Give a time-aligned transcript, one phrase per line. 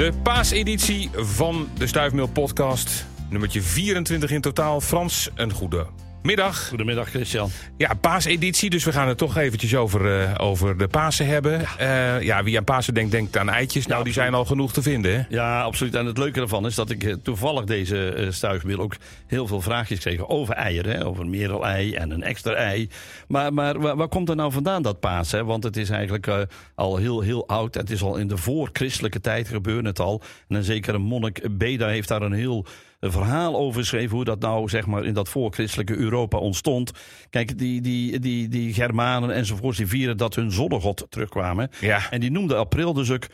[0.00, 3.06] De paaseditie van de Stuifmeel podcast.
[3.28, 4.80] Nummertje 24 in totaal.
[4.80, 5.86] Frans, een goede
[6.22, 6.68] middag.
[6.68, 7.50] Goedemiddag Christian.
[7.76, 11.60] Ja, paaseditie, dus we gaan het toch eventjes over, uh, over de Pasen hebben.
[11.78, 12.16] Ja.
[12.16, 13.86] Uh, ja, wie aan Pasen denkt, denkt aan eitjes.
[13.86, 15.22] Nou, die zijn al genoeg te vinden, hè?
[15.28, 15.94] Ja, absoluut.
[15.94, 18.94] En het leuke ervan is dat ik uh, toevallig deze uh, stuifmeel ook
[19.26, 20.96] heel veel vraagjes kreeg over eieren.
[20.96, 21.06] Hè?
[21.06, 22.88] Over een merelei en een extra ei.
[23.28, 25.46] Maar, maar waar, waar, komt er nou vandaan, dat Pasen?
[25.46, 27.74] Want het is eigenlijk al heel, heel oud.
[27.74, 30.22] Het is al in de voor-christelijke tijd gebeurde het al.
[30.48, 32.66] En een zekere monnik Beda heeft daar een heel
[33.00, 36.90] een verhaal over schreef hoe dat nou zeg maar in dat voorchristelijke Europa ontstond.
[37.30, 41.70] Kijk, die, die, die, die Germanen enzovoort, die vieren dat hun zonnegod terugkwamen.
[41.80, 42.10] Ja.
[42.10, 43.26] En die noemde april dus ook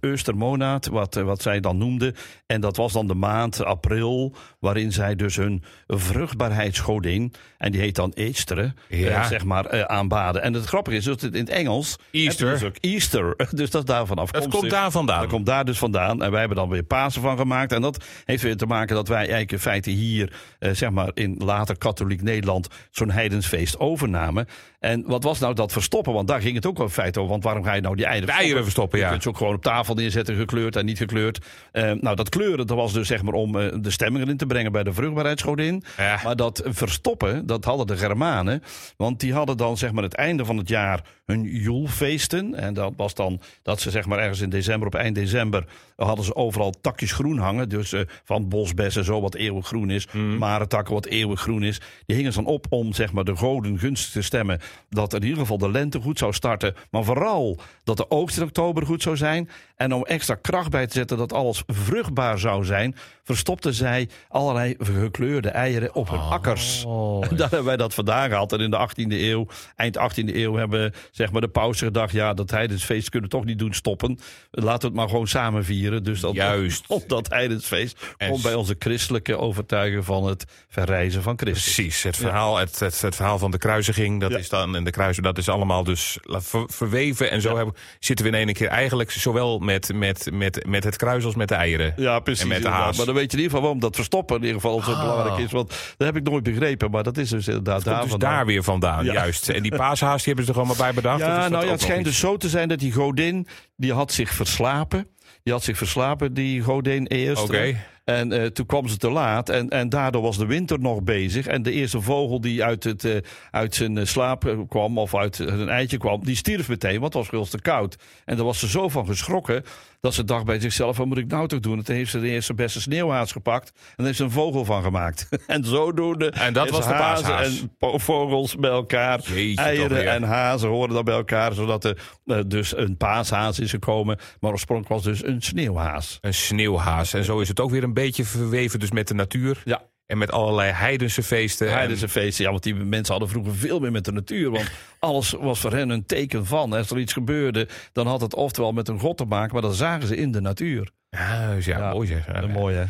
[0.00, 2.14] Östermonaat, wat, wat zij dan noemden.
[2.46, 7.94] En dat was dan de maand april, waarin zij dus hun vruchtbaarheidsgodin, en die heet
[7.94, 9.08] dan Eestere, Ja.
[9.22, 10.42] eh, zeg maar, eh, aanbaden.
[10.42, 11.96] En het grappige is dat het in het Engels...
[12.10, 12.50] Easter.
[12.50, 13.34] Dus ook Easter.
[13.50, 14.60] Dus dat is daarvan Het afkomstig.
[14.60, 15.20] komt daar vandaan.
[15.20, 16.22] Dat komt daar dus vandaan.
[16.22, 17.72] En wij hebben dan weer Pasen van gemaakt.
[17.72, 21.10] En dat heeft weer te maken dat wij eigenlijk in feite hier, eh, zeg maar
[21.14, 24.46] in later katholiek Nederland, zo'n heidensfeest overnamen.
[24.80, 26.12] En wat was nou dat verstoppen?
[26.12, 27.30] Want daar ging het ook wel in feite over.
[27.30, 29.10] Want waarom ga je nou die eieren eieren verstoppen, Je ja.
[29.10, 31.46] kunt ze ook gewoon op tafel neerzetten, gekleurd en niet gekleurd.
[31.72, 34.46] Eh, nou, dat kleuren, dat was dus zeg maar om eh, de stemming erin te
[34.46, 35.84] brengen bij de vruchtbaarheidsgodin.
[35.96, 36.20] Ja.
[36.24, 38.62] Maar dat verstoppen, dat hadden de Germanen.
[38.96, 42.54] Want die hadden dan zeg maar het einde van het jaar hun joelfeesten.
[42.54, 45.64] En dat was dan dat ze zeg maar ergens in december, op eind december,
[45.96, 47.68] hadden ze overal takjes groen hangen.
[47.68, 50.08] Dus eh, van bosbessen, zo wat eeuwig groen is.
[50.12, 50.38] Mm.
[50.38, 51.80] Marentakken, wat eeuwig groen is.
[52.06, 54.60] Die hingen ze dan op om zeg maar de goden gunstig te stemmen.
[54.88, 56.74] Dat in ieder geval de lente goed zou starten.
[56.90, 59.48] Maar vooral dat de oogst in oktober goed zou zijn.
[59.76, 64.74] En om extra kracht bij te zetten dat alles vruchtbaar zou zijn, verstopten zij allerlei
[64.78, 66.84] gekleurde eieren op hun akkers.
[66.86, 67.02] Oh.
[67.30, 68.52] En daar hebben wij dat vandaan gehad.
[68.52, 72.34] En in de 18e eeuw, eind 18e eeuw, hebben zeg maar, de pausen gedacht: ja,
[72.34, 74.18] dat heidensfeest kunnen we toch niet doen stoppen.
[74.50, 76.02] Laten we het maar gewoon samen vieren.
[76.04, 76.84] Dus dat, Juist.
[76.98, 81.74] op dat heidensfeest En komt bij onze christelijke overtuiging van het verrijzen van Christus.
[81.74, 84.38] Precies, het verhaal, het, het, het verhaal van de kruisiging, dat Ja.
[84.38, 87.30] is dan, en de kruisen, dat is allemaal dus ver- verweven.
[87.30, 87.56] En zo Ja.
[87.56, 91.34] hebben, zitten we in ene keer eigenlijk zowel met, met, met, met het kruis als
[91.34, 91.92] met de eieren.
[91.96, 92.42] Ja, precies.
[92.42, 92.96] En met de haas.
[92.96, 95.00] Maar dan weet je in ieder geval waarom dat verstoppen in ieder geval zo Ah.
[95.00, 95.52] belangrijk is.
[95.52, 96.90] Want dat heb ik nooit begrepen.
[96.90, 98.30] Maar dat is dus inderdaad daar dus vandaan.
[98.30, 99.12] daar weer vandaan, Ja.
[99.12, 99.48] juist.
[99.48, 101.20] En die paashaas, die hebben ze er gewoon maar bij bedacht?
[101.20, 104.12] Ja, dat nou ja, het schijnt dus zo te zijn dat die godin, die had
[104.12, 105.06] zich verslapen.
[105.42, 107.42] Die had zich verslapen, die godin eerst.
[107.42, 107.76] Oké.
[108.04, 111.46] En eh, toen kwam ze te laat en, en daardoor was de winter nog bezig.
[111.46, 113.16] En de eerste vogel die uit, het, eh,
[113.50, 117.22] uit zijn eh, slaap kwam of uit een eitje kwam, die stierf meteen, want het
[117.22, 117.96] was veel te koud.
[118.24, 119.62] En daar was ze zo van geschrokken
[120.04, 121.78] dat ze dacht bij zichzelf, wat moet ik nou toch doen?
[121.78, 124.64] En toen heeft ze de eerste beste sneeuwhaas gepakt en daar heeft ze een vogel
[124.64, 125.28] van gemaakt.
[125.46, 127.60] en zodoende En dat was de hazen paashaas.
[127.78, 131.98] en vogels bij elkaar, Jeetje, eieren en hazen horen dan bij elkaar, zodat er
[132.46, 134.18] dus een paashaas is gekomen.
[134.40, 136.18] Maar oorspronkelijk was dus een sneeuwhaas.
[136.20, 137.14] Een sneeuwhaas.
[137.14, 139.62] En zo is het ook weer een beetje verweven dus met de natuur.
[139.64, 139.82] Ja.
[140.06, 141.72] En met allerlei heidense feesten.
[141.72, 144.50] Heidense feesten, ja, want die mensen hadden vroeger veel meer met de natuur.
[144.50, 146.72] Want alles was voor hen een teken van.
[146.72, 149.76] Als er iets gebeurde, dan had het oftewel met een god te maken, maar dat
[149.76, 150.90] zagen ze in de natuur.
[151.10, 152.46] Ja, Ja, mooi zeg.
[152.46, 152.84] Mooi, hè?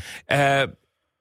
[0.62, 0.68] Eh,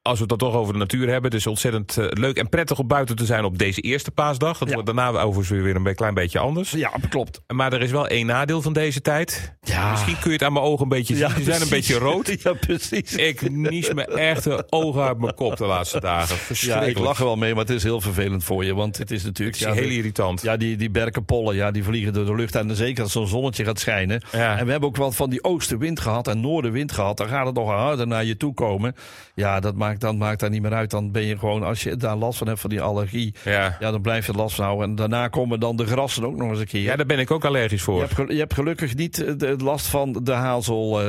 [0.03, 2.49] als we het dan toch over de natuur hebben, het is ontzettend eh, leuk en
[2.49, 4.59] prettig om buiten te zijn op deze eerste paasdag.
[4.59, 4.73] Het Ja.
[4.73, 6.71] wordt daarna overigens weer een klein beetje anders.
[6.71, 7.41] Ja, klopt.
[7.53, 9.55] Maar er is wel één nadeel van deze tijd.
[9.61, 9.91] Ja.
[9.91, 11.27] Misschien kun je het aan mijn ogen een beetje zien.
[11.35, 12.21] Die zijn een beetje rood.
[12.43, 13.15] Ja, precies.
[13.15, 16.35] Ik nies me echt de ogen uit mijn kop de laatste dagen.
[16.67, 18.73] Ja, ik lach er wel mee, maar het is heel vervelend voor je.
[18.75, 19.57] Want het is natuurlijk...
[19.59, 20.41] Het is ja, heel de- irritant.
[20.41, 22.55] Ja, die, die berkenpollen, ja, die vliegen door de lucht.
[22.55, 24.21] En zeker als zo'n zonnetje gaat schijnen.
[24.31, 24.57] Ja.
[24.57, 27.17] En we hebben ook wel van die oostenwind gehad en noordenwind gehad.
[27.17, 28.95] Dan gaat het nog harder naar je toe komen.
[29.35, 30.89] Ja, dat maakt, dan maakt daar niet meer uit.
[30.91, 33.33] Dan ben je gewoon, als je daar last van hebt van die allergie.
[33.43, 33.77] Ja.
[33.79, 34.89] Ja, dan blijf je last van houden.
[34.89, 36.81] En daarna komen dan de grassen ook nog eens een keer.
[36.81, 37.99] ja, daar ben ik ook allergisch je, voor.
[37.99, 41.01] hebt, je hebt gelukkig niet eh, de last van de hazel,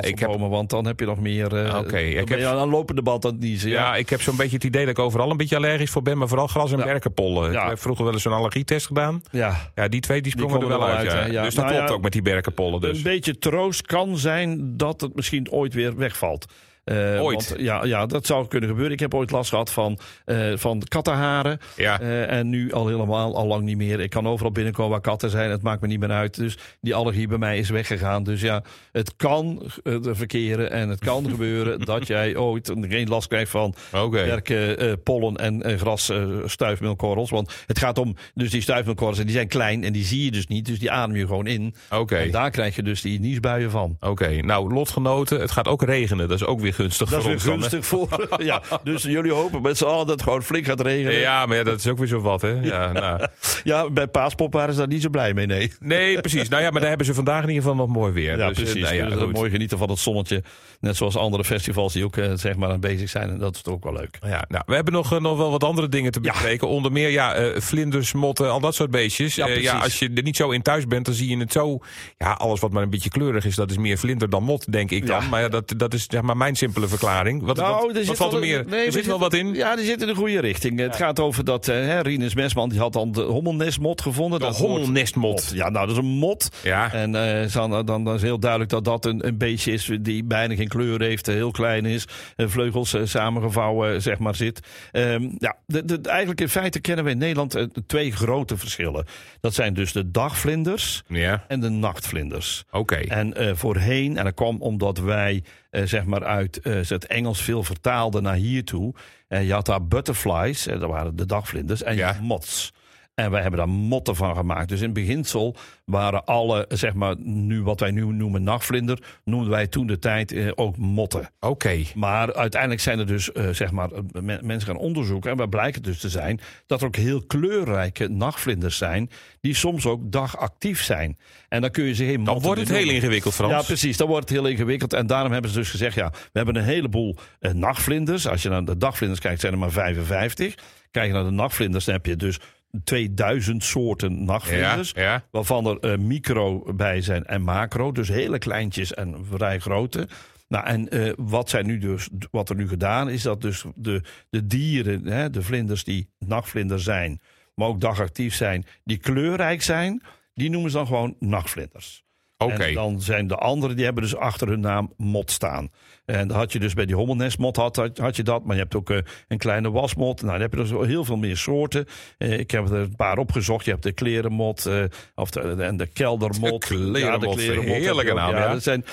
[0.00, 1.56] ik heb- want dan heb je nog meer...
[1.56, 3.70] eh, Oké, ik dan ben je heb- aan lopende band aan het niezen.
[3.70, 3.96] Ja, Ja.
[3.96, 6.18] ik heb zo'n beetje het idee dat ik overal een beetje allergisch voor ben.
[6.18, 6.84] Maar vooral gras en Ja.
[6.84, 7.52] berkenpollen.
[7.52, 7.62] Ja.
[7.62, 9.22] Ik heb vroeger wel eens zo'n allergietest gedaan.
[9.30, 9.56] ja.
[9.74, 11.06] Ja, die twee die sprongen er wel uit.
[11.10, 11.12] ja.
[11.18, 11.32] uit, hè?
[11.32, 11.42] Ja.
[11.42, 12.80] Dus dat Nou klopt ook met die berkenpollen.
[12.80, 12.96] Dus.
[12.96, 16.46] Een beetje troost kan zijn dat het misschien ooit weer wegvalt.
[16.84, 17.48] Eh, Ooit?
[17.48, 18.92] Want, ja, ja, dat zou kunnen gebeuren.
[18.94, 21.58] Ik heb ooit last gehad van, eh van kattenharen.
[21.76, 22.00] Ja.
[22.00, 24.00] Eh, en nu al helemaal, al lang niet meer.
[24.00, 25.50] Ik kan overal binnenkomen waar katten zijn.
[25.50, 26.36] Het maakt me niet meer uit.
[26.36, 28.22] Dus die allergie bij mij is weggegaan.
[28.22, 28.62] Dus ja,
[28.92, 29.62] het kan
[30.02, 34.24] verkeren en het kan gebeuren dat jij ooit een- geen last krijgt van Oké.
[34.24, 36.12] werken, pollen en gras,
[36.44, 37.30] stuifmeelkorrels.
[37.30, 40.30] Want het gaat om, dus die stuifmeelkorrels, en die zijn klein en die zie je
[40.30, 40.66] dus niet.
[40.66, 41.74] Dus die adem je gewoon in.
[41.90, 42.16] Oké.
[42.16, 43.96] En daar krijg je dus die niesbuien van.
[44.00, 46.28] Oké, nou lotgenoten, het gaat ook regenen.
[46.28, 48.28] Dat is ook weer gunstig Dat voor is weer dan, gunstig voor.
[48.42, 51.12] ja, dus jullie hopen met z'n allen dat het gewoon flink gaat regenen.
[51.12, 52.48] Ja, Ja, maar ja, dat is ook weer zo wat, hè?
[52.62, 53.92] Ja, nou.
[53.92, 55.72] bij Paaspop waren ze daar niet zo blij mee, nee.
[55.80, 56.48] Nee, precies.
[56.48, 58.38] Nou ja, maar daar hebben ze vandaag in ieder geval nog mooi weer.
[58.38, 58.82] Ja, Dus, eh, precies.
[58.82, 60.42] nou ja, Dus dat mooi genieten van het zonnetje.
[60.80, 63.30] Net zoals andere festivals die ook eh, zeg maar aan bezig zijn.
[63.30, 64.18] En dat is toch ook wel leuk.
[64.26, 66.30] Ja, nou, we hebben nog, eh, nog wel wat andere dingen te Ja.
[66.32, 66.68] bespreken.
[66.68, 69.34] Onder meer ja, vlinders, motten, al dat soort beestjes.
[69.34, 69.70] Ja, ja, precies.
[69.82, 71.78] als je er niet zo in thuis bent, dan zie je het zo.
[72.18, 74.90] Ja, alles wat maar een beetje kleurig is, dat is meer vlinder dan mot, denk
[74.90, 75.22] ik dan.
[75.22, 75.28] Ja.
[75.28, 77.42] Maar ja, dat, dat is zeg maar mijn simpele verklaring.
[77.42, 78.64] Wat, Nou, wat, wat valt er meer?
[78.68, 79.54] nee, er zit wel wat in.
[79.54, 80.78] Ja, die zit in de goede richting.
[80.78, 84.38] Het gaat over dat eh hè, Rinus Mesman die had dan de hommelnestmot gevonden.
[84.38, 85.50] De Dat hommelnestmot.
[85.54, 86.48] Ja, nou, dat is een mot.
[86.62, 86.92] Ja.
[86.92, 90.24] En eh, dan, dan, dan is heel duidelijk dat dat een, een beestje is die
[90.24, 92.04] bijna geen kleur heeft, eh, heel klein is,
[92.36, 94.60] vleugels samengevouwen, zeg maar, zit.
[94.92, 99.04] Ehm, ja, de, de, eigenlijk in feite kennen we in Nederland twee grote verschillen.
[99.40, 102.64] Dat zijn dus de dagvlinders Ja, en de nachtvlinders.
[102.70, 102.96] oké.
[102.96, 107.62] En voorheen, en dat kwam omdat wij eh, zeg maar uit eh, het Engels veel
[107.62, 108.94] vertaalden naar hier toe.
[109.28, 112.12] En je had daar butterflies, eh, dat waren de dagvlinders, en je Ja.
[112.12, 112.72] had moths.
[113.20, 114.68] En wij hebben daar motten van gemaakt.
[114.68, 119.66] Dus in beginsel waren alle, zeg maar, nu wat wij nu noemen nachtvlinder, noemden wij
[119.66, 121.30] toen de tijd eh, ook motten.
[121.40, 121.82] Oké.
[121.94, 125.30] Maar uiteindelijk zijn er dus, eh, zeg maar, eh, men- mensen gaan onderzoeken.
[125.30, 129.10] En waar blijkt het dus te zijn dat er ook heel kleurrijke nachtvlinders zijn.
[129.40, 131.18] die soms ook dagactief zijn.
[131.48, 133.52] En dan kun je ze heel Dan wordt het heel ingewikkeld, Frans.
[133.52, 133.96] Ja, precies.
[133.96, 134.92] Dan wordt het heel ingewikkeld.
[134.92, 138.26] En daarom hebben ze dus gezegd: ja, we hebben een heleboel eh, nachtvlinders.
[138.26, 140.54] Als je naar de dagvlinders kijkt, zijn er maar 55.
[140.90, 142.38] Kijk je naar de nachtvlinders, dan heb je dus
[142.84, 144.92] 2000 soorten nachtvlinders.
[144.96, 145.24] ja.
[145.30, 147.92] Waarvan er eh, micro bij zijn en macro.
[147.92, 150.08] Dus hele kleintjes en vrij grote.
[150.48, 154.02] Nou, en eh, wat, zijn nu dus, wat er nu gedaan is dat dus de,
[154.30, 157.20] de dieren, hè, de vlinders die nachtvlinder zijn,
[157.54, 160.02] maar ook dagactief zijn, die kleurrijk zijn,
[160.34, 162.04] die noemen ze dan gewoon nachtvlinders.
[162.48, 165.70] En dan zijn de anderen, die hebben dus achter hun naam mot staan.
[166.10, 168.44] En dat had je dus bij die hommelnestmot, had, had, had je dat.
[168.44, 168.98] Maar je hebt ook eh,
[169.28, 170.20] een kleine wasmot.
[170.20, 171.86] Nou, dan heb je dus heel veel meer soorten.
[172.18, 173.64] Eh, ik heb er een paar opgezocht.
[173.64, 174.82] Je hebt de klerenmot eh,
[175.14, 176.68] of de, en de keldermot.
[176.68, 178.16] De klerenmot, heerlijke heb je ook.
[178.16, 178.52] naam, Ja, ja.
[178.52, 178.84] Dat zijn,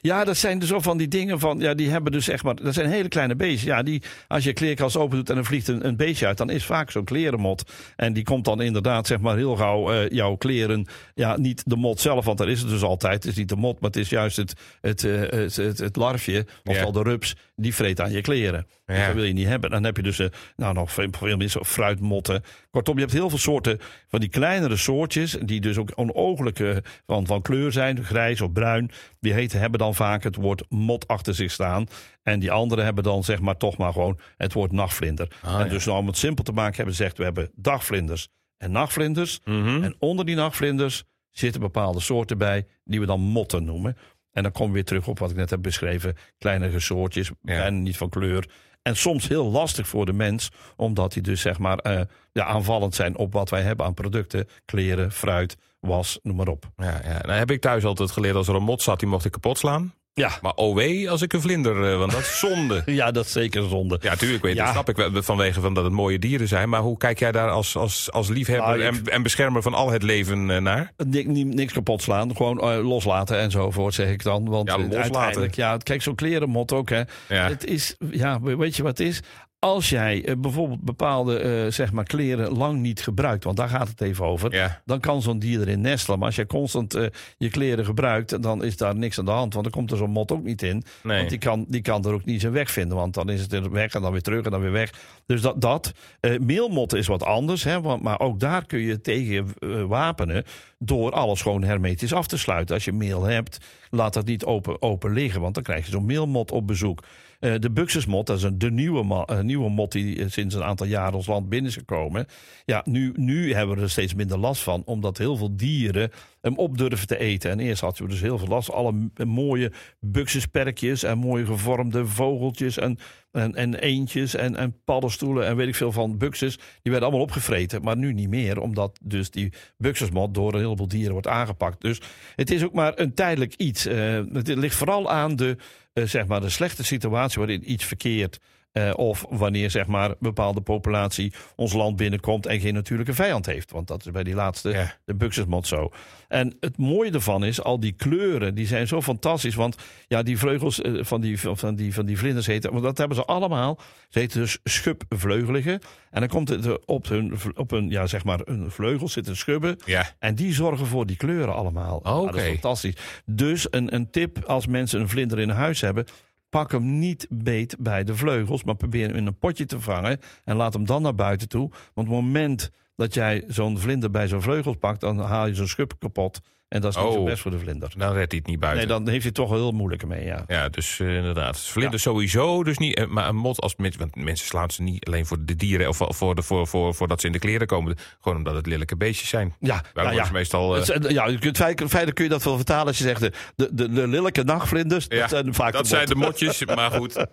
[0.00, 1.58] ja, dat zijn dus zo van die dingen van...
[1.58, 2.54] Ja, die hebben dus zeg maar...
[2.54, 3.62] Dat zijn hele kleine beestjes.
[3.62, 6.38] Ja, die, als je kleerkast open doet en er vliegt een, een beestje uit...
[6.38, 7.72] dan is vaak zo'n klerenmot.
[7.96, 10.86] En die komt dan inderdaad zeg maar heel gauw jouw kleren...
[11.14, 13.22] Ja, niet de mot zelf, want daar is het dus altijd.
[13.22, 15.96] Het is niet de mot, maar het is juist het, het, eh, het, het, het
[15.96, 16.46] larfje...
[16.64, 18.66] oftewel de rups, die vreet aan je kleren.
[18.86, 19.70] Dus dat wil je niet hebben.
[19.70, 20.26] Dan heb je dus eh,
[20.56, 22.42] nou, nog veel, veel meer fruitmotten.
[22.70, 25.36] Kortom, je hebt heel veel soorten van die kleinere soortjes...
[25.40, 26.76] die dus ook onooglijk eh,
[27.06, 28.90] van, van kleur zijn, grijs of bruin.
[29.20, 31.86] Die heten, hebben dan vaak het woord mot achter zich staan.
[32.22, 35.28] En die andere hebben dan zeg maar toch maar gewoon het woord nachtvlinder.
[35.42, 37.18] Ah, en dus nou, om het simpel te maken hebben ze gezegd...
[37.18, 38.28] we hebben dagvlinders
[38.58, 39.40] en nachtvlinders.
[39.44, 39.82] Mhm.
[39.82, 41.04] En onder die nachtvlinders
[41.38, 42.66] zitten bepaalde soorten bij...
[42.84, 43.96] die we dan motten noemen.
[44.32, 46.16] En dan komen we weer terug op wat ik net heb beschreven.
[46.38, 48.48] Kleinere soortjes, bijna niet van kleur.
[48.82, 52.00] En soms heel lastig voor de mens, omdat die dus zeg maar eh,
[52.32, 54.48] ja, aanvallend zijn op wat wij hebben aan producten.
[54.64, 56.70] Kleren, fruit, was, noem maar op.
[56.76, 57.20] Ja, ja.
[57.20, 59.58] Nou heb ik thuis altijd geleerd, als er een mot zat, die mocht ik kapot
[59.58, 59.94] slaan.
[60.20, 62.82] Ja, Maar oh wee, als ik een vlinder, eh, want dat is zonde.
[63.00, 63.98] ja dat is zeker zonde.
[64.00, 64.62] Ja, tuurlijk, weet, Ja.
[64.64, 66.68] dat snap ik wel, vanwege van dat het mooie dieren zijn.
[66.68, 69.90] Maar hoe kijk jij daar als, als, als liefhebber Nou, en, en beschermer van al
[69.90, 70.92] het leven eh, naar?
[71.06, 74.48] Ni- ni- niks kapot slaan, gewoon eh, loslaten enzovoort, zeg ik dan.
[74.48, 75.02] Want Ja, loslaten.
[75.02, 77.02] uiteindelijk, ja, kijk, zo'n klerenmot ook, hè.
[77.28, 77.48] Ja.
[77.48, 79.20] Het is, ja, weet je wat het is?
[79.66, 83.88] Als jij eh, bijvoorbeeld bepaalde eh, zeg maar kleren lang niet gebruikt, want daar gaat
[83.88, 84.82] het even over, Ja.
[84.84, 86.18] dan kan zo'n dier erin nestelen.
[86.18, 87.06] Maar als jij constant eh,
[87.38, 90.10] je kleren gebruikt, dan is daar niks aan de hand, want dan komt er zo'n
[90.10, 90.82] mot ook niet in.
[91.02, 91.16] Nee.
[91.16, 93.52] Want die kan, die kan er ook niet zijn weg vinden, want dan is het
[93.52, 94.92] er weg en dan weer terug en dan weer weg.
[95.26, 95.92] Dus dat, dat.
[96.40, 99.46] Meelmotten is wat anders, hè, want, maar ook daar kun je tegen
[99.88, 100.44] wapenen
[100.78, 102.74] door alles gewoon hermetisch af te sluiten.
[102.74, 103.58] Als je meel hebt,
[103.90, 107.02] laat dat niet open, open liggen, want dan krijg je zo'n meelmot op bezoek.
[107.40, 110.62] Eh, de buxusmot, dat is een, de nieuwe, eh, nieuwe mot die eh, sinds een
[110.62, 112.26] aantal jaren ons land binnen is gekomen.
[112.64, 116.56] Ja, nu, nu hebben we er steeds minder last van, omdat heel veel dieren hem
[116.56, 117.50] op durven te eten.
[117.50, 118.70] En eerst hadden we dus heel veel last.
[118.70, 122.98] Alle mooie buxusperkjes en mooie gevormde vogeltjes en,
[123.32, 123.80] en, en
[124.16, 126.56] en, en paddenstoelen en weet ik veel van buxus.
[126.56, 130.88] Die werden allemaal opgevreten, maar nu niet meer, omdat dus die buxusmot door een heleboel
[130.88, 131.80] dieren wordt aangepakt.
[131.80, 132.00] Dus
[132.34, 133.84] het is ook maar een tijdelijk iets.
[133.84, 135.56] Het ligt vooral aan de,
[136.04, 138.38] zeg maar de slechte situatie waarin iets verkeert.
[138.76, 143.46] Eh, of wanneer zeg maar, een bepaalde populatie ons land binnenkomt en geen natuurlijke vijand
[143.46, 143.70] heeft.
[143.70, 144.94] Want dat is bij die laatste, Ja.
[145.04, 145.90] de buxusmot zo.
[146.28, 149.54] En het mooie ervan is, al die kleuren, die zijn zo fantastisch.
[149.54, 149.76] Want
[150.08, 153.16] ja, die vleugels eh, van die, van die, van die vlinders heten, want dat hebben
[153.16, 153.78] ze allemaal.
[154.08, 155.80] Ze heten dus schubvleugeligen.
[156.10, 159.76] En dan komt het op hun, op hun, ja, zeg maar, hun vleugels zitten schubben.
[159.84, 160.12] Ja.
[160.18, 162.00] En die zorgen voor die kleuren allemaal.
[162.04, 162.94] Ja, dat is fantastisch.
[163.24, 166.04] Dus een, een tip als mensen een vlinder in huis hebben.
[166.48, 170.20] Pak hem niet beet bij de vleugels, maar probeer hem in een potje te vangen
[170.44, 171.68] en laat hem dan naar buiten toe.
[171.68, 175.54] Want op het moment dat jij zo'n vlinder bij zo'n vleugels pakt, dan haal je
[175.54, 176.40] zo'n schub kapot.
[176.76, 177.24] En dat is niet zo Oh.
[177.24, 177.92] best voor de vlinder.
[177.96, 178.86] Dan redt hij het niet buiten.
[178.88, 180.44] Nee, dan heeft hij het toch wel heel moeilijk mee, ja.
[180.46, 181.60] Ja, dus eh, inderdaad.
[181.60, 182.96] Vlinders sowieso dus niet.
[182.96, 185.88] eh, Maar een mot als mensen, want mensen slaan ze niet alleen voor de dieren
[185.88, 187.96] of voor, de, voor, voor, voordat ze in de kleren komen.
[188.20, 189.54] Gewoon omdat het lelijke beestjes zijn.
[189.60, 190.28] Ja, nou ja.
[190.32, 190.70] meestal.
[190.72, 193.04] eh, Het zijn- ja, je kunt, feit- feitelijk kun je dat wel vertalen als je
[193.04, 195.06] zegt de, de, de, lelijke nachtvlinders.
[195.08, 197.14] ja, dat zijn vaak dat de zijn de motjes, maar goed.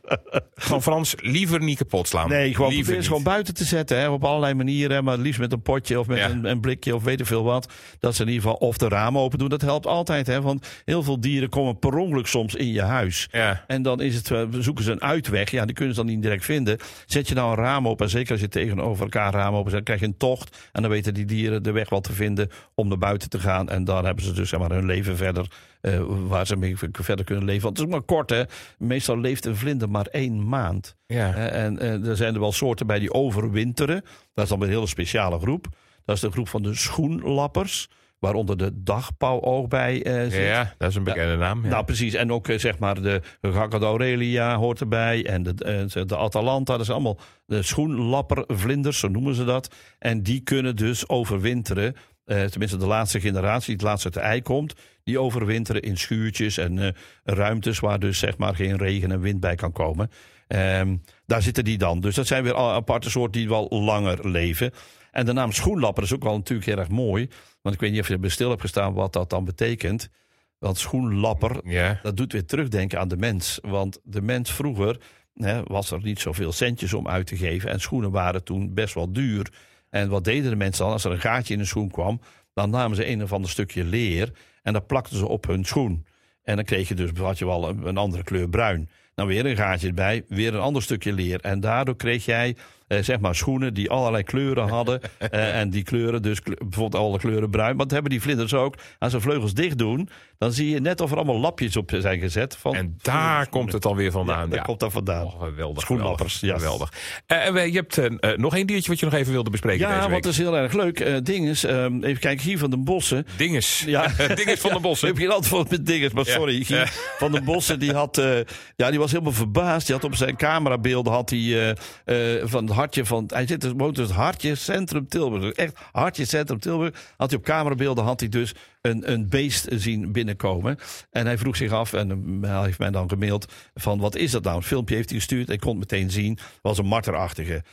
[0.56, 2.30] Van Frans, liever niet kapot slaan.
[2.30, 3.98] Nee, gewoon liever probeer ze gewoon buiten te zetten.
[4.00, 5.04] Hè, op allerlei manieren.
[5.04, 7.72] Maar liefst met een potje of met een, een blikje of weet ik veel wat.
[8.00, 9.50] Dat ze in ieder geval of de ramen open doen.
[9.50, 10.28] Dat helpt altijd.
[10.28, 13.28] Hè, want heel veel dieren komen per ongeluk soms in je huis.
[13.32, 13.64] Ja.
[13.68, 15.52] En dan is het, eh, zoeken ze een uitweg.
[15.52, 16.78] Ja, die kunnen ze dan niet direct vinden.
[17.06, 18.06] Zet je nou een raam open.
[18.06, 20.70] En zeker als je tegenover elkaar ramen open zet, dan krijg je een tocht.
[20.72, 23.70] En dan weten die dieren de weg wel te vinden om naar buiten te gaan.
[23.70, 25.48] En daar hebben ze dus zeg maar, hun leven verder.
[25.82, 27.64] eh, waar ze mee verder kunnen leven.
[27.64, 28.44] Want het is ook maar kort, hè?
[28.78, 30.96] Meestal leeft een vlinder maar één maand.
[31.08, 31.36] Ja.
[31.36, 34.02] Eh, En er zijn er wel soorten bij die overwinteren.
[34.34, 35.68] Dat is dan een hele speciale groep.
[36.06, 37.90] Dat is de groep van de schoenlappers.
[38.24, 40.46] Waaronder de dagpauw ook bij eh, zit.
[40.46, 41.64] ja, dat is een bekende naam.
[41.64, 41.70] Ja.
[41.70, 42.14] Nou, precies.
[42.14, 45.26] En ook eh, zeg maar de Gacca Aurelia hoort erbij.
[45.26, 45.54] En de,
[45.94, 46.78] eh, de Atalanta.
[46.78, 49.76] Dat zijn allemaal de schoenlappervlinders, zo noemen ze dat.
[50.00, 51.96] En die kunnen dus overwinteren.
[52.26, 54.74] tenminste, de laatste generatie, die het laatst uit de ei komt.
[55.04, 59.56] Die overwinteren in schuurtjes en ruimtes waar dus zeg maar geen regen en wind bij
[59.56, 60.10] kan komen.
[60.48, 62.00] Ehm, daar zitten die dan.
[62.00, 64.72] Dus dat zijn weer aparte soorten die wel langer leven.
[65.14, 67.30] En de naam schoenlapper is ook wel natuurlijk heel erg mooi.
[67.62, 70.10] Want ik weet niet of je er stil hebt gestaan wat dat dan betekent.
[70.58, 72.00] Want schoenlapper, ja.
[72.02, 73.60] dat doet weer terugdenken aan de mens.
[73.62, 75.02] Want de mens vroeger
[75.34, 77.70] hè, was er niet zoveel centjes om uit te geven.
[77.70, 79.52] En schoenen waren toen best wel duur.
[79.90, 80.94] En wat deden de mensen dan?
[80.94, 82.22] Als er een gaatje in een schoen kwam,
[82.54, 84.32] dan namen ze een of ander stukje leer.
[84.62, 86.06] En dat plakten ze op hun schoen.
[86.44, 88.90] En dan kreeg je dus, had je wel een, een andere kleur bruin.
[89.16, 91.40] Dan weer een gaatje erbij, weer een ander stukje leer.
[91.40, 92.56] En daardoor kreeg jij
[93.02, 95.00] zeg maar schoenen die allerlei kleuren hadden.
[95.18, 97.78] Eh, en die kleuren, dus bijvoorbeeld alle kleuren bruin.
[97.78, 98.76] Want hebben die vlinders ook.
[99.00, 102.20] Als ze vleugels dicht doen, dan zie je net of er allemaal lapjes op zijn
[102.20, 102.56] gezet.
[102.56, 104.50] Van En daar komt het alweer vandaan.
[104.50, 105.26] daar komt dat vandaan.
[105.26, 105.82] Oh, geweldig.
[105.84, 106.92] Schoenlappers, geweldig.
[107.28, 107.42] ja.
[107.46, 109.88] Eh, we- je hebt eh, eh, nog één diertje wat je nog even wilde bespreken
[109.88, 111.00] Ja, deze want dat is heel erg leuk.
[111.00, 113.26] Eh ding is, ehm, even kijken, Guy van den Bossen.
[113.38, 113.84] Dinges.
[113.86, 114.08] Ja.
[114.36, 115.08] Dinges van Ja, de Bossen.
[115.14, 116.34] Heb geen antwoord met dinges, maar Ja.
[116.34, 116.64] sorry.
[116.64, 116.86] Guy Ja.
[117.18, 118.36] van den Bossen die had, eh,
[118.76, 119.86] ja, die was helemaal verbaasd.
[119.88, 123.62] Die had op zijn camerabeelden had hij eh, eh, van het hartje van, hij zit
[123.62, 127.14] dus woont dus hartje Centrum Tilburg, Dus echt hartje Centrum Tilburg.
[127.18, 130.78] Had hij op camerabeelden had hij dus een, een beest zien binnenkomen.
[131.12, 134.32] En hij vroeg zich af, en eh, hij heeft mij dan gemaild, van wat is
[134.32, 134.56] dat nou?
[134.56, 136.38] Een filmpje heeft hij gestuurd, ik kon het meteen zien.
[136.62, 137.64] Was een marterachtige.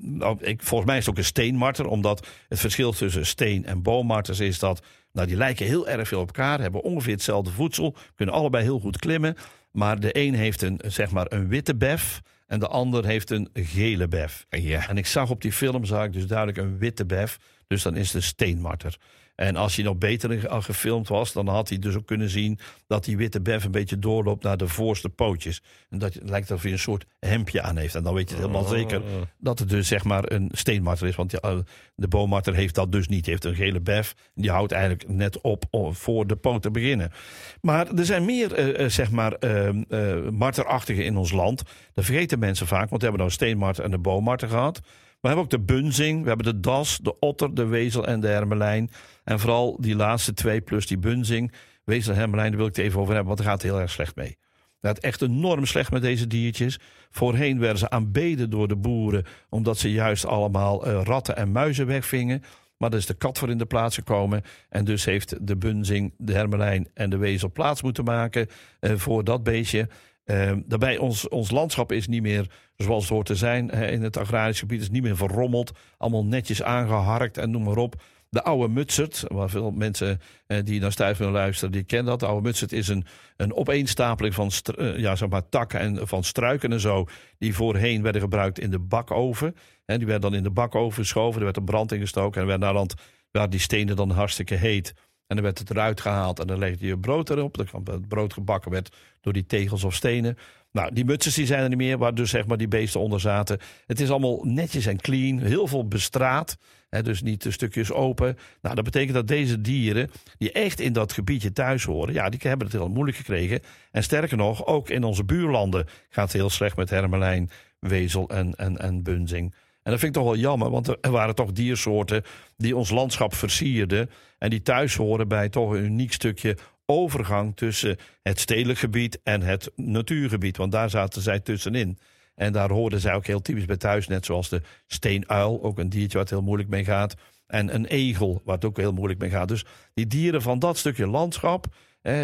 [0.00, 3.82] Nou, ik, volgens mij is het ook een steenmarter, omdat het verschil tussen steen en
[3.82, 4.82] boommarters is dat,
[5.12, 8.80] nou die lijken heel erg veel op elkaar, hebben ongeveer hetzelfde voedsel, kunnen allebei heel
[8.80, 9.36] goed klimmen.
[9.70, 13.48] Maar de een heeft een, zeg maar, een witte bef en de ander heeft een
[13.52, 14.46] gele bef.
[14.48, 14.88] Ja.
[14.88, 17.38] En ik zag op die film zag ik dus duidelijk een witte bef.
[17.66, 18.96] Dus dan is het een steenmarter.
[19.34, 23.04] En als hij nog beter gefilmd was, dan had hij dus ook kunnen zien dat
[23.04, 25.62] die witte bef een beetje doorloopt naar de voorste pootjes.
[25.90, 27.94] En dat het lijkt alsof hij een soort hemdje aan heeft.
[27.94, 29.02] En dan weet je het helemaal zeker
[29.38, 31.16] dat het dus zeg maar een steenmarter is.
[31.16, 31.58] Want eh,
[31.94, 33.24] de boommarter heeft dat dus niet.
[33.24, 34.14] Die heeft een gele bef.
[34.34, 37.12] Die houdt eigenlijk net op voor de poot te beginnen.
[37.60, 41.62] Maar er zijn meer eh, eh, zeg maar eh, marterachtigen in ons land.
[41.92, 44.80] Dat vergeten mensen vaak, want we hebben nou een steenmarter en een boommarter gehad.
[45.20, 48.28] We hebben ook de bunzing, we hebben de das, de otter, de wezel en de
[48.28, 48.90] hermelijn.
[49.24, 51.52] En vooral die laatste twee plus die bunzing,
[51.84, 53.90] en hermelijn, daar wil ik het even over hebben, want daar gaat het heel erg
[53.90, 54.36] slecht mee.
[54.80, 56.78] Het echt enorm slecht met deze diertjes.
[57.10, 61.86] Voorheen werden ze aanbeden door de boeren, omdat ze juist allemaal eh, ratten en muizen
[61.86, 62.42] wegvingen.
[62.76, 64.42] Maar er is de kat voor in de plaats gekomen.
[64.68, 68.46] En dus heeft de bunzing, de hermelijn en de wezel plaats moeten maken
[68.80, 69.88] eh, voor dat beestje.
[70.24, 73.70] Eh, daarbij, ons, ons landschap is niet meer zoals het hoort te zijn.
[73.70, 75.72] in het agrarisch gebied is niet meer verrommeld.
[75.98, 78.02] Allemaal netjes aangeharkt en noem maar op.
[78.34, 82.20] De oude mutsert, waar veel mensen eh, die naar willen luisteren, die kennen dat.
[82.20, 83.04] De oude mutsert is een,
[83.36, 87.06] een opeenstapeling van eh, ja, zeg maar, takken en van struiken en zo.
[87.38, 89.56] Die voorheen werden gebruikt in de bakoven.
[89.84, 91.38] Hè, die werden dan in de bakoven geschoven.
[91.38, 92.40] Er werd een brand ingestoken.
[92.40, 92.86] En werd naar
[93.30, 94.94] waren die stenen dan hartstikke heet.
[95.26, 97.56] En dan werd het eruit gehaald en dan legde je brood erop.
[97.56, 100.36] Dan kwam het brood gebakken werd door die tegels of stenen.
[100.72, 103.20] Nou, die mutsers die zijn er niet meer, waar dus zeg maar die beesten onder
[103.20, 103.58] zaten.
[103.86, 106.56] Het is allemaal netjes en clean, heel veel bestraat.
[107.02, 108.36] Dus niet de stukjes open.
[108.62, 112.40] Nou, dat betekent dat deze dieren, die echt in dat gebiedje thuis horen, ja, die
[112.42, 113.60] hebben het heel moeilijk gekregen.
[113.90, 118.54] En sterker nog, ook in onze buurlanden gaat het heel slecht met hermelijn, wezel en,
[118.54, 119.54] en, en bunzing.
[119.82, 122.22] En dat vind ik toch wel jammer, want er waren toch diersoorten
[122.56, 124.10] die ons landschap versierden.
[124.38, 129.42] En die thuis horen bij toch een uniek stukje overgang tussen het stedelijk gebied en
[129.42, 130.56] het natuurgebied.
[130.56, 131.98] Want daar zaten zij tussenin.
[132.34, 135.88] En daar hoorden zij ook heel typisch bij thuis, net zoals de steenuil, ook een
[135.88, 137.14] diertje wat heel moeilijk mee gaat.
[137.46, 139.48] En een egel, waar het ook heel moeilijk mee gaat.
[139.48, 139.64] Dus
[139.94, 141.66] die dieren van dat stukje landschap,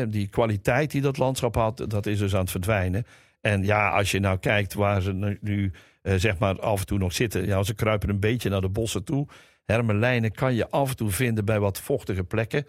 [0.09, 3.07] die kwaliteit die dat landschap had, dat is dus aan het verdwijnen.
[3.41, 6.99] En ja, als je nou kijkt waar ze nu, eh, zeg maar af en toe
[6.99, 7.47] nog zitten.
[7.47, 9.27] Ja, ze kruipen een beetje naar de bossen toe.
[9.65, 12.67] Hermelijnen kan je af en toe vinden bij wat vochtige plekken.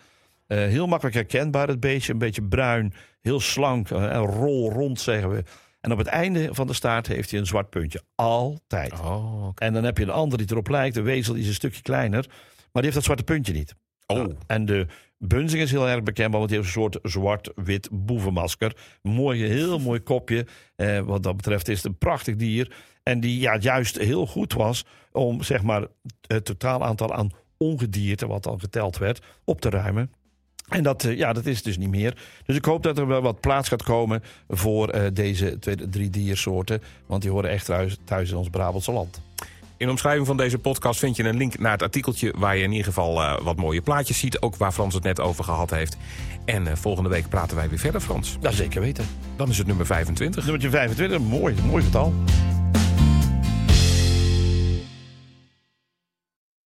[0.47, 2.11] Uh, heel makkelijk herkenbaar het beestje.
[2.11, 5.43] Een beetje bruin, heel slank uh, en rol rond zeggen we.
[5.81, 8.01] En op het einde van de staart heeft hij een zwart puntje.
[8.15, 8.99] Altijd.
[8.99, 9.67] Oh, okay.
[9.67, 10.95] En dan heb je een ander die erop lijkt.
[10.95, 12.25] De wezel is een stukje kleiner.
[12.27, 13.75] Maar die heeft dat zwarte puntje niet.
[14.07, 14.17] Oh.
[14.17, 18.75] Nou, en de bunzing is heel erg bekend, want die heeft een soort zwart-wit boevenmasker.
[19.01, 20.45] Mooi, heel mooi kopje.
[20.75, 22.75] Eh, wat dat betreft is het een prachtig dier.
[23.03, 25.87] En die ja, juist heel goed was om zeg maar,
[26.27, 30.11] het totaal aantal aan ongedierte, wat dan geteld werd, op te ruimen.
[30.71, 32.17] En dat, uh, ja, dat is dus niet meer.
[32.45, 36.09] Dus ik hoop dat er wel wat plaats gaat komen voor uh, deze twee, drie
[36.09, 36.81] diersoorten.
[37.05, 39.21] Want die horen echt thuis, thuis in ons Brabantse land.
[39.77, 42.33] In de omschrijving van deze podcast vind je een link naar het artikeltje...
[42.37, 44.41] waar je in ieder geval uh, wat mooie plaatjes ziet.
[44.41, 45.97] Ook waar Frans het net over gehad heeft.
[46.45, 48.37] En uh, volgende week praten wij weer verder, Frans.
[48.41, 49.05] Ja, zeker weten.
[49.35, 50.43] Dan is het nummer 25.
[50.43, 52.13] Nummertje 25, mooi, mooi getal.